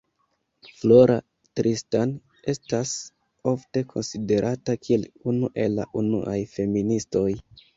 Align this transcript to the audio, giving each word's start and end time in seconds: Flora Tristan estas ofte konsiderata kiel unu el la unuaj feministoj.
Flora 0.77 1.17
Tristan 1.59 2.13
estas 2.55 2.93
ofte 3.53 3.83
konsiderata 3.93 4.79
kiel 4.87 5.07
unu 5.33 5.53
el 5.67 5.77
la 5.83 5.89
unuaj 6.03 6.39
feministoj. 6.57 7.29